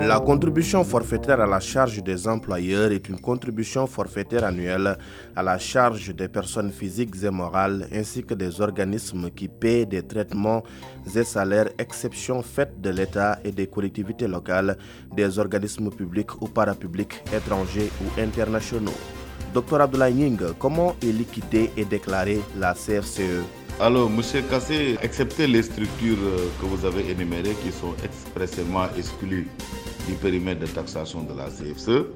[0.00, 4.96] La contribution forfaitaire à la charge des employeurs est une contribution forfaitaire annuelle
[5.34, 10.02] à la charge des personnes physiques et morales ainsi que des organismes qui paient des
[10.02, 10.62] traitements
[11.14, 14.78] et salaires, exception faite de l'État et des collectivités locales,
[15.16, 18.98] des organismes publics ou parapublics étrangers ou internationaux.
[19.52, 23.42] Docteur Abdoulaye Ning, comment est liquidée et déclarée la CFCE
[23.80, 29.46] alors, Monsieur Kassé, excepté les structures euh, que vous avez énumérées qui sont expressément exclues
[30.08, 32.06] du périmètre de taxation de la CFCE,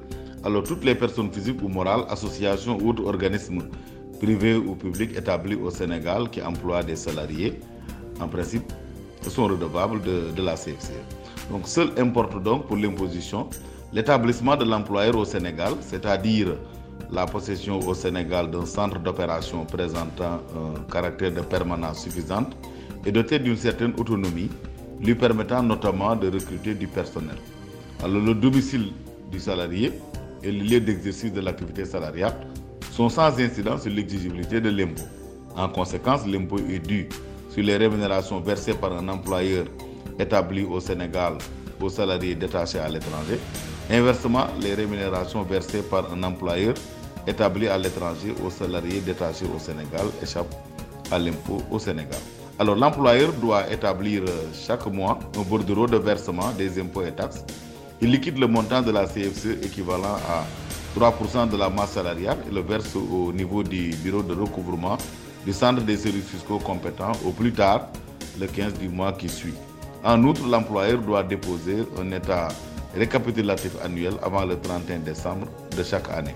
[0.44, 3.62] alors toutes les personnes physiques ou morales, associations ou autres organismes
[4.20, 7.60] privés ou publics établis au Sénégal qui emploient des salariés,
[8.20, 8.72] en principe,
[9.28, 10.98] sont redevables de, de la CFCE.
[11.50, 13.48] Donc, seul importe donc pour l'imposition
[13.92, 16.56] l'établissement de l'employeur au Sénégal, c'est-à-dire
[17.10, 22.56] la possession au Sénégal d'un centre d'opération présentant un caractère de permanence suffisante
[23.04, 24.48] et doté d'une certaine autonomie,
[25.00, 27.36] lui permettant notamment de recruter du personnel.
[28.04, 28.90] Alors le domicile
[29.30, 29.92] du salarié
[30.42, 32.34] et le lieu d'exercice de l'activité salariale
[32.90, 35.02] sont sans incidence sur l'exigibilité de l'impôt.
[35.56, 37.08] En conséquence, l'impôt est dû
[37.50, 39.66] sur les rémunérations versées par un employeur
[40.18, 41.34] établi au Sénégal
[41.80, 43.38] aux salariés détachés à l'étranger.
[43.88, 46.74] Inversement, les rémunérations versées par un employeur
[47.28, 50.54] établi à l'étranger aux salariés détachés au Sénégal échappent
[51.12, 52.18] à l'impôt au Sénégal.
[52.58, 57.44] Alors l'employeur doit établir chaque mois un bordereau de versement des impôts et taxes.
[58.02, 60.44] Il liquide le montant de la CFCE équivalent à
[60.98, 64.98] 3% de la masse salariale et le verse au niveau du bureau de recouvrement
[65.46, 67.86] du centre des services fiscaux compétents au plus tard
[68.40, 69.54] le 15 du mois qui suit.
[70.02, 72.48] En outre, l'employeur doit déposer un état
[72.92, 76.34] récapitulatif annuel avant le 31 décembre de chaque année.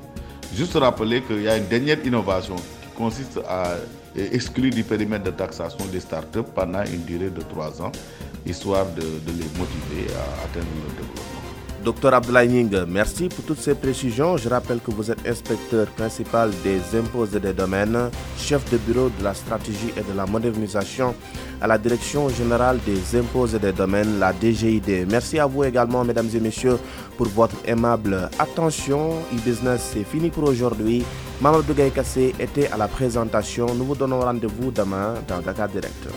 [0.54, 3.74] Juste rappeler qu'il y a une dernière innovation qui consiste à
[4.14, 7.90] exclure du périmètre de taxation des startups pendant une durée de trois ans,
[8.46, 11.35] histoire de, de les motiver à atteindre leur développement.
[11.86, 14.36] Docteur Abdoulaye merci pour toutes ces précisions.
[14.36, 19.08] Je rappelle que vous êtes inspecteur principal des impôts et des domaines, chef de bureau
[19.16, 21.14] de la stratégie et de la modernisation
[21.60, 25.06] à la Direction générale des impôts et des domaines, la DGID.
[25.08, 26.76] Merci à vous également, mesdames et messieurs,
[27.16, 29.10] pour votre aimable attention.
[29.32, 31.04] E-Business, c'est fini pour aujourd'hui.
[31.40, 33.66] Mamadou Gaye Kassé était à la présentation.
[33.76, 36.08] Nous vous donnons rendez-vous demain dans Dakar Direct.